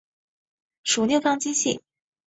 [0.83, 1.83] 属六方晶系。